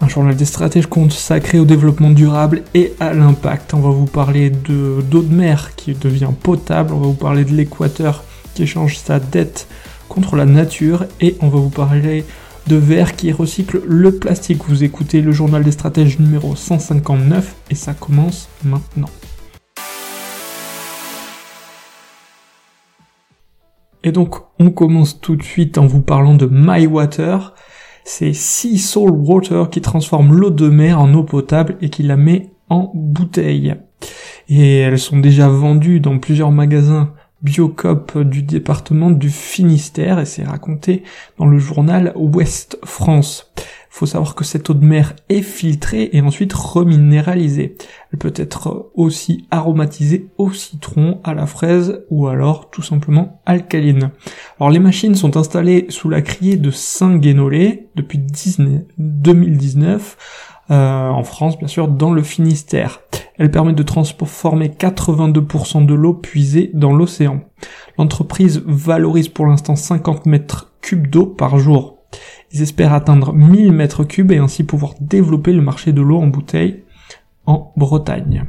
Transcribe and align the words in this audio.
un 0.00 0.08
journal 0.08 0.34
des 0.34 0.44
stratèges 0.44 0.86
consacré 0.86 1.58
au 1.58 1.64
développement 1.64 2.10
durable 2.10 2.62
et 2.74 2.94
à 3.00 3.12
l'impact. 3.12 3.74
On 3.74 3.80
va 3.80 3.90
vous 3.90 4.06
parler 4.06 4.50
de 4.50 5.02
d'eau 5.02 5.22
de 5.22 5.34
mer 5.34 5.74
qui 5.76 5.94
devient 5.94 6.30
potable, 6.42 6.94
on 6.94 6.98
va 6.98 7.06
vous 7.06 7.12
parler 7.12 7.44
de 7.44 7.52
l'équateur 7.52 8.24
qui 8.54 8.62
échange 8.62 8.96
sa 8.96 9.20
dette 9.20 9.68
contre 10.08 10.36
la 10.36 10.46
nature 10.46 11.04
et 11.20 11.36
on 11.40 11.48
va 11.48 11.58
vous 11.58 11.70
parler 11.70 12.24
de 12.66 12.76
verre 12.76 13.16
qui 13.16 13.32
recycle 13.32 13.82
le 13.86 14.12
plastique. 14.12 14.62
Vous 14.68 14.84
écoutez 14.84 15.20
le 15.20 15.32
journal 15.32 15.62
des 15.64 15.72
stratèges 15.72 16.18
numéro 16.18 16.56
159 16.56 17.56
et 17.70 17.74
ça 17.74 17.94
commence 17.94 18.48
maintenant. 18.64 19.10
Et 24.02 24.12
donc, 24.12 24.36
on 24.58 24.70
commence 24.70 25.20
tout 25.20 25.36
de 25.36 25.42
suite 25.42 25.76
en 25.76 25.86
vous 25.86 26.00
parlant 26.00 26.34
de 26.34 26.48
My 26.50 26.86
Water. 26.86 27.54
C'est 28.12 28.32
Sea 28.32 28.76
Soul 28.76 29.12
Water 29.12 29.70
qui 29.70 29.80
transforme 29.80 30.34
l'eau 30.34 30.50
de 30.50 30.68
mer 30.68 31.00
en 31.00 31.14
eau 31.14 31.22
potable 31.22 31.76
et 31.80 31.90
qui 31.90 32.02
la 32.02 32.16
met 32.16 32.50
en 32.68 32.90
bouteille. 32.92 33.76
Et 34.48 34.78
elles 34.78 34.98
sont 34.98 35.20
déjà 35.20 35.48
vendues 35.48 36.00
dans 36.00 36.18
plusieurs 36.18 36.50
magasins 36.50 37.14
Biocop 37.42 38.18
du 38.18 38.42
département 38.42 39.10
du 39.10 39.30
Finistère 39.30 40.18
et 40.18 40.26
c'est 40.26 40.44
raconté 40.44 41.02
dans 41.38 41.46
le 41.46 41.58
journal 41.58 42.12
Ouest 42.16 42.78
France. 42.84 43.50
Faut 43.92 44.06
savoir 44.06 44.36
que 44.36 44.44
cette 44.44 44.70
eau 44.70 44.74
de 44.74 44.84
mer 44.84 45.16
est 45.28 45.42
filtrée 45.42 46.10
et 46.12 46.20
ensuite 46.20 46.52
reminéralisée. 46.52 47.76
Elle 48.12 48.18
peut 48.18 48.32
être 48.36 48.90
aussi 48.94 49.48
aromatisée 49.50 50.28
au 50.38 50.52
citron, 50.52 51.20
à 51.24 51.34
la 51.34 51.46
fraise 51.46 52.04
ou 52.08 52.28
alors 52.28 52.70
tout 52.70 52.82
simplement 52.82 53.42
alcaline. 53.46 54.10
Alors 54.58 54.70
les 54.70 54.78
machines 54.78 55.16
sont 55.16 55.36
installées 55.36 55.86
sous 55.88 56.08
la 56.08 56.22
criée 56.22 56.56
de 56.56 56.70
Saint-Guénolé 56.70 57.88
depuis 57.96 58.18
2019 58.98 60.16
euh, 60.70 61.08
en 61.08 61.24
France 61.24 61.58
bien 61.58 61.68
sûr 61.68 61.88
dans 61.88 62.12
le 62.12 62.22
Finistère. 62.22 63.00
Elle 63.40 63.50
permet 63.50 63.72
de 63.72 63.82
transformer 63.82 64.68
82% 64.68 65.86
de 65.86 65.94
l'eau 65.94 66.12
puisée 66.12 66.70
dans 66.74 66.92
l'océan. 66.92 67.40
L'entreprise 67.96 68.62
valorise 68.66 69.30
pour 69.30 69.46
l'instant 69.46 69.76
50 69.76 70.26
mètres 70.26 70.74
cubes 70.82 71.06
d'eau 71.06 71.24
par 71.24 71.58
jour. 71.58 71.96
Ils 72.52 72.60
espèrent 72.60 72.92
atteindre 72.92 73.32
1000 73.32 73.72
mètres 73.72 74.04
cubes 74.04 74.30
et 74.30 74.36
ainsi 74.36 74.62
pouvoir 74.62 74.92
développer 75.00 75.54
le 75.54 75.62
marché 75.62 75.94
de 75.94 76.02
l'eau 76.02 76.18
en 76.18 76.26
bouteille 76.26 76.84
en 77.46 77.72
Bretagne. 77.78 78.44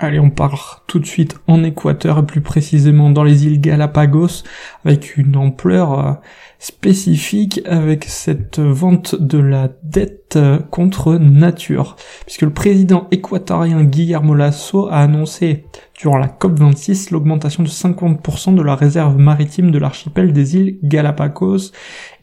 Allez, 0.00 0.20
on 0.20 0.30
part 0.30 0.84
tout 0.86 1.00
de 1.00 1.06
suite 1.06 1.40
en 1.48 1.64
Équateur 1.64 2.24
plus 2.24 2.40
précisément 2.40 3.10
dans 3.10 3.24
les 3.24 3.46
îles 3.46 3.60
Galapagos 3.60 4.44
avec 4.84 5.16
une 5.16 5.36
ampleur 5.36 5.98
euh, 5.98 6.12
spécifique 6.60 7.60
avec 7.64 8.04
cette 8.04 8.60
vente 8.60 9.16
de 9.16 9.38
la 9.38 9.68
dette 9.82 10.36
euh, 10.36 10.60
contre 10.70 11.16
nature. 11.16 11.96
Puisque 12.26 12.42
le 12.42 12.52
président 12.52 13.08
équatorien 13.10 13.82
Guillermo 13.82 14.34
Lasso 14.34 14.86
a 14.86 14.98
annoncé 14.98 15.64
durant 15.98 16.18
la 16.18 16.28
COP26 16.28 17.10
l'augmentation 17.10 17.64
de 17.64 17.68
50% 17.68 18.54
de 18.54 18.62
la 18.62 18.76
réserve 18.76 19.18
maritime 19.18 19.72
de 19.72 19.78
l'archipel 19.78 20.32
des 20.32 20.54
îles 20.54 20.78
Galapagos 20.84 21.72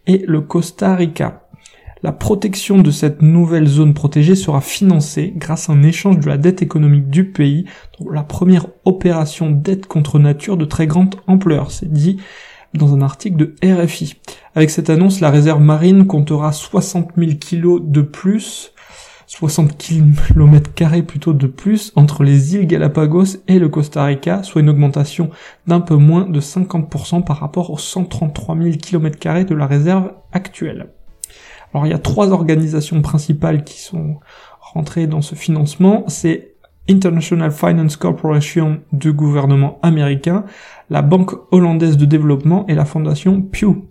et 0.07 0.23
le 0.25 0.39
Costa 0.39 0.95
Rica. 0.95 1.44
La 2.05 2.11
protection 2.11 2.83
de 2.83 2.91
cette 2.91 3.23
nouvelle 3.23 3.65
zone 3.65 3.95
protégée 3.95 4.35
sera 4.35 4.61
financée 4.61 5.33
grâce 5.35 5.71
à 5.71 5.73
un 5.73 5.81
échange 5.81 6.19
de 6.19 6.27
la 6.27 6.37
dette 6.37 6.61
économique 6.61 7.09
du 7.09 7.31
pays, 7.31 7.65
la 8.07 8.21
première 8.21 8.67
opération 8.83 9.49
dette 9.49 9.87
contre 9.87 10.19
nature 10.19 10.55
de 10.55 10.65
très 10.65 10.85
grande 10.85 11.15
ampleur, 11.25 11.71
c'est 11.71 11.91
dit 11.91 12.17
dans 12.75 12.93
un 12.93 13.01
article 13.01 13.37
de 13.37 13.55
RFI. 13.63 14.17
Avec 14.53 14.69
cette 14.69 14.91
annonce, 14.91 15.19
la 15.19 15.31
réserve 15.31 15.61
marine 15.61 16.05
comptera 16.05 16.51
60 16.51 17.13
000 17.17 17.31
kilos 17.39 17.81
de 17.83 18.03
plus 18.03 18.71
60 19.25 19.75
km 19.75 20.75
carrés 20.75 21.01
plutôt 21.01 21.33
de 21.33 21.47
plus 21.47 21.91
entre 21.95 22.23
les 22.23 22.53
îles 22.53 22.67
Galapagos 22.67 23.37
et 23.47 23.57
le 23.57 23.67
Costa 23.67 24.03
Rica, 24.03 24.43
soit 24.43 24.61
une 24.61 24.69
augmentation 24.69 25.31
d'un 25.65 25.79
peu 25.79 25.95
moins 25.95 26.27
de 26.27 26.39
50% 26.39 27.23
par 27.23 27.39
rapport 27.39 27.71
aux 27.71 27.79
133 27.79 28.55
000 28.55 28.75
km 28.77 29.17
carrés 29.17 29.45
de 29.45 29.55
la 29.55 29.65
réserve 29.65 30.11
actuelle. 30.33 30.91
Alors 31.75 31.87
il 31.87 31.89
y 31.89 31.93
a 31.93 31.99
trois 31.99 32.31
organisations 32.31 33.01
principales 33.01 33.65
qui 33.65 33.81
sont 33.81 34.21
rentrées 34.61 35.07
dans 35.07 35.21
ce 35.21 35.35
financement. 35.35 36.05
C'est 36.07 36.53
International 36.89 37.51
Finance 37.51 37.97
Corporation 37.97 38.79
du 38.93 39.11
gouvernement 39.11 39.77
américain, 39.81 40.45
la 40.89 41.01
Banque 41.01 41.33
hollandaise 41.51 41.97
de 41.97 42.05
développement 42.05 42.65
et 42.67 42.75
la 42.75 42.85
fondation 42.85 43.41
Pew. 43.41 43.89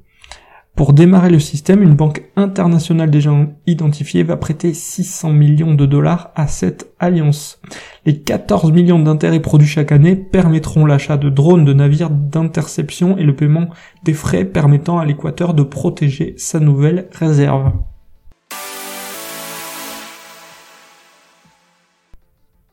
Pour 0.77 0.93
démarrer 0.93 1.31
le 1.31 1.39
système, 1.39 1.83
une 1.83 1.95
banque 1.95 2.25
internationale 2.35 3.09
déjà 3.09 3.31
identifiée 3.69 4.25
va 4.25 4.37
prêter 4.37 4.75
600 4.75 5.33
millions 5.33 5.75
de 5.75 5.87
dollars 5.87 6.33
à 6.35 6.49
cette 6.49 6.93
alliance. 6.99 7.61
Les 8.07 8.19
14 8.19 8.73
millions 8.73 8.99
d'intérêts 8.99 9.39
produits 9.39 9.69
chaque 9.69 9.93
année 9.93 10.17
permettront 10.17 10.85
l'achat 10.85 11.17
de 11.17 11.31
drones 11.31 11.65
de 11.65 11.73
navires 11.73 12.11
d'interception 12.11 13.17
et 13.17 13.23
le 13.23 13.37
paiement 13.37 13.69
des 14.03 14.15
frais 14.15 14.45
permettant 14.45 14.99
à 14.99 15.05
l'Équateur 15.05 15.55
de 15.55 15.63
protéger 15.63 16.35
sa 16.39 16.59
nouvelle 16.59 17.07
réserve. 17.13 17.71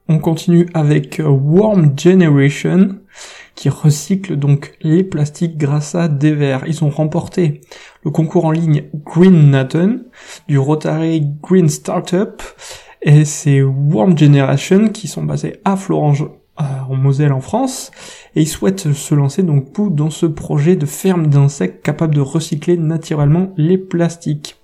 On 0.08 0.18
continue 0.18 0.68
avec 0.74 1.22
Warm 1.24 1.94
Generation 1.98 2.98
qui 3.62 3.70
recycle 3.70 4.38
donc 4.38 4.74
les 4.82 5.04
plastiques 5.04 5.56
grâce 5.56 5.94
à 5.94 6.08
des 6.08 6.34
verres. 6.34 6.64
Ils 6.66 6.84
ont 6.84 6.90
remporté 6.90 7.62
le 8.04 8.10
concours 8.10 8.46
en 8.46 8.52
ligne 8.52 8.86
Green 9.06 9.52
Nathan 9.52 9.98
du 10.48 10.58
Rotary 10.58 11.28
Green 11.44 11.70
Startup 11.70 12.42
et 13.04 13.24
c'est 13.24 13.62
Warm 13.62 14.18
Generation 14.18 14.90
qui 14.90 15.08
sont 15.08 15.22
basés 15.22 15.58
à 15.64 15.78
Florange 15.78 16.24
euh, 16.60 16.64
en 16.90 16.96
Moselle 16.96 17.34
en 17.34 17.40
France 17.40 17.92
et 18.36 18.42
ils 18.42 18.48
souhaitent 18.48 18.94
se 18.94 19.14
lancer 19.14 19.44
donc 19.44 19.68
dans 19.94 20.10
ce 20.10 20.26
projet 20.26 20.76
de 20.76 20.88
ferme 20.88 21.28
d'insectes 21.28 21.86
capable 21.86 22.16
de 22.16 22.22
recycler 22.22 22.78
naturellement 22.78 23.54
les 23.58 23.78
plastiques. 23.78 24.61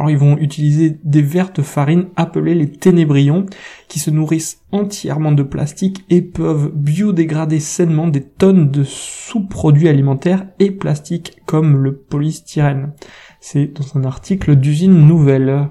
Alors 0.00 0.08
ils 0.08 0.16
vont 0.16 0.38
utiliser 0.38 0.98
des 1.04 1.20
vers 1.20 1.52
de 1.52 1.60
farine 1.60 2.06
appelés 2.16 2.54
les 2.54 2.70
ténébrions 2.70 3.44
qui 3.86 3.98
se 3.98 4.10
nourrissent 4.10 4.62
entièrement 4.72 5.30
de 5.30 5.42
plastique 5.42 6.06
et 6.08 6.22
peuvent 6.22 6.72
biodégrader 6.74 7.60
sainement 7.60 8.08
des 8.08 8.22
tonnes 8.22 8.70
de 8.70 8.82
sous-produits 8.82 9.90
alimentaires 9.90 10.46
et 10.58 10.70
plastiques 10.70 11.36
comme 11.44 11.76
le 11.76 11.94
polystyrène. 11.94 12.94
C'est 13.40 13.76
dans 13.78 14.00
un 14.00 14.04
article 14.04 14.56
d'usine 14.56 15.06
nouvelle. 15.06 15.68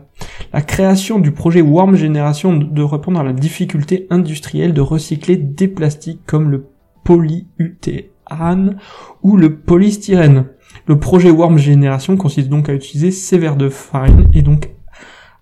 La 0.53 0.61
création 0.61 1.17
du 1.17 1.31
projet 1.31 1.61
Warm 1.61 1.95
Generation 1.95 2.55
de 2.55 2.83
répondre 2.83 3.19
à 3.19 3.23
la 3.23 3.33
difficulté 3.33 4.05
industrielle 4.11 4.75
de 4.75 4.81
recycler 4.81 5.37
des 5.37 5.67
plastiques 5.67 6.21
comme 6.27 6.51
le 6.51 6.67
polyutéane 7.03 8.77
ou 9.23 9.37
le 9.37 9.55
polystyrène. 9.55 10.45
Le 10.87 10.99
projet 10.99 11.29
Warm 11.29 11.57
Generation 11.57 12.17
consiste 12.17 12.49
donc 12.49 12.69
à 12.69 12.73
utiliser 12.73 13.11
ces 13.11 13.37
verres 13.37 13.55
de 13.55 13.69
farine 13.69 14.29
et 14.33 14.41
donc 14.41 14.71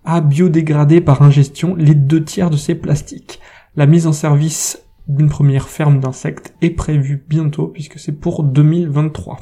à 0.04 0.20
biodégrader 0.20 1.00
par 1.00 1.22
ingestion 1.22 1.74
les 1.74 1.94
deux 1.94 2.24
tiers 2.24 2.50
de 2.50 2.56
ces 2.56 2.74
plastiques. 2.74 3.40
La 3.76 3.86
mise 3.86 4.06
en 4.06 4.12
service 4.12 4.82
d'une 5.06 5.28
première 5.28 5.68
ferme 5.68 6.00
d'insectes 6.00 6.54
est 6.62 6.70
prévue 6.70 7.24
bientôt 7.28 7.68
puisque 7.68 7.98
c'est 7.98 8.12
pour 8.12 8.42
2023. 8.44 9.38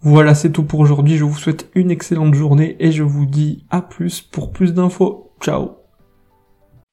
Voilà, 0.00 0.34
c'est 0.34 0.52
tout 0.52 0.62
pour 0.62 0.80
aujourd'hui. 0.80 1.16
Je 1.16 1.24
vous 1.24 1.36
souhaite 1.36 1.70
une 1.74 1.90
excellente 1.90 2.34
journée 2.34 2.76
et 2.78 2.92
je 2.92 3.02
vous 3.02 3.26
dis 3.26 3.66
à 3.68 3.82
plus 3.82 4.20
pour 4.20 4.52
plus 4.52 4.72
d'infos. 4.72 5.32
Ciao 5.40 5.72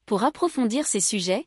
Pour 0.06 0.24
approfondir 0.24 0.86
ces 0.86 1.00
sujets, 1.00 1.46